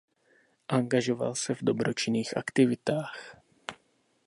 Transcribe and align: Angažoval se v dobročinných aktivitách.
Angažoval 0.67 1.35
se 1.35 1.55
v 1.55 1.61
dobročinných 1.61 2.37
aktivitách. 2.37 3.35